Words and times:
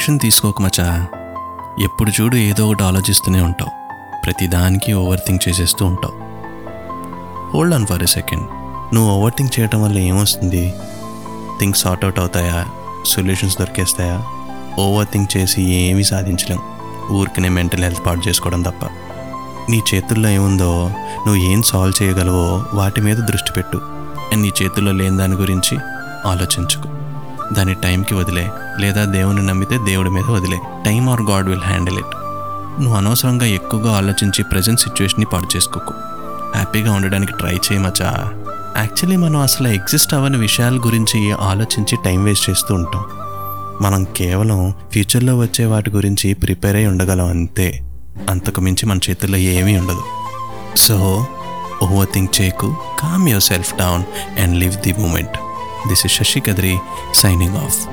Tension 0.00 0.18
తీసుకోక 0.18 0.62
మచా 0.62 1.06
ఎప్పుడు 1.82 2.22
చూడు 2.22 2.36
ఏదో 2.36 2.66
ఒకటి 2.66 2.82
ఆలోచిస్తూనే 2.82 3.40
ఉంటావు. 3.40 3.70
ప్రతిదానికి 4.24 4.92
ఓవర్ 4.92 5.20
థింక్ 5.26 5.48
చేసేస్తూ 5.48 5.86
ఉంటావు. 5.86 6.14
Hold 7.50 7.74
on 7.74 7.86
for 7.86 8.02
a 8.02 8.06
second 8.06 8.44
నువ్వు 8.94 9.10
ఓవర్ 9.10 9.32
థింక్ 9.38 9.60
చేయటం 9.60 9.82
వల్ల 9.82 9.98
ఏమొస్తుంది? 9.98 10.74
థింగ్స్ 11.60 11.80
సార్ట్ 11.80 12.04
అవుట్ 12.04 12.18
అవుతాయా? 12.18 12.66
సొల్యూషన్స్ 13.06 13.58
దొరికేస్తాయా? 13.58 14.26
ఓవర్ 14.78 15.06
థింక్ 15.12 15.36
చేసి 15.36 15.62
ఏమీ 15.62 16.04
సాధించలేం. 16.04 16.60
ఊరికనే 17.10 17.48
మెంటల్ 17.48 17.84
హెల్త్ 17.84 18.06
పాడు 18.06 18.28
చేసుకోవడం 18.28 18.62
తప్ప. 18.62 18.84
నీ 19.70 19.82
చేతుల్లో 19.94 20.28
ఏముందో 20.28 20.90
నువ్వు 21.26 21.36
ఏం 21.36 21.62
సాల్వ్ 21.62 22.02
చేయగలవో 22.02 22.64
వాటి 22.74 23.00
మీద 23.00 23.16
దృష్టి 23.16 23.52
పెట్టు. 23.52 23.76
అండ్ 24.32 24.42
నీ 24.42 24.50
చేతుల్లో 24.62 24.92
లేని 24.92 25.18
దాని 25.18 25.34
గురించి 25.34 25.78
ఆలోచించుకు. 26.26 26.88
దాని 27.54 27.74
టైంకి 27.74 28.14
వదిలే. 28.14 28.50
లేదా 28.80 29.04
దేవుని 29.04 29.46
నమ్మితే 29.46 29.78
దేవుడి 29.78 30.10
మీద 30.10 30.24
వదిలే. 30.24 30.60
Time 30.86 31.08
or 31.08 31.22
God 31.22 31.48
will 31.48 31.60
handle 31.60 31.98
it 31.98 32.16
నువ్వు 32.80 32.96
అనవసరంగా 32.96 33.46
ఎక్కువగా 33.46 33.96
ఆలోచించి 33.96 34.44
ప్రజెంట్ 34.44 34.80
సిచ్యువేషన్ని 34.80 35.26
పాడు 35.26 35.56
చేసుకోకు. 35.56 35.94
హ్యాపీగా 36.54 36.92
ఉండడానికి 36.92 37.32
ట్రై 37.32 37.54
చేయమచ్చా 37.54 38.32
యాక్చువల్లీ 38.76 39.16
మనం 39.16 39.40
అసలు 39.40 39.68
ఎగ్జిస్ట్ 39.68 40.14
అవ్వని 40.14 40.38
విషయాల 40.38 40.76
గురించి 40.76 41.32
ఆలోచించి 41.32 41.98
టైం 42.04 42.24
వేస్ట్ 42.24 42.50
చేస్తూ 42.50 42.74
ఉంటాం. 42.74 43.04
మనం 43.80 44.04
కేవలం 44.04 44.74
ఫ్యూచర్లో 44.92 45.38
వచ్చే 45.38 45.64
వాటి 45.64 45.90
గురించి 45.90 46.34
ప్రిపేర్ 46.34 46.76
అయి 46.76 46.86
ఉండగలం 46.86 47.26
అంతే. 47.26 47.80
అంతకు 48.30 48.60
మించి 48.60 48.86
మన 48.86 48.98
చేతుల్లో 49.10 49.38
ఏమీ 49.38 49.76
ఉండదు. 49.76 50.02
సో 50.76 51.26
ఓవర్ 51.82 52.08
థింక్ 52.14 52.40
చేయకు. 52.40 52.76
Calm 53.00 53.28
yourself 53.42 53.76
down 53.76 54.04
and 54.40 54.58
live 54.58 54.76
the 54.76 54.94
moment 54.98 55.38
this 55.88 56.06
is 56.06 56.14
Shashi 56.14 56.40
Kadri 56.40 56.78
signing 57.14 57.56
off 57.56 57.88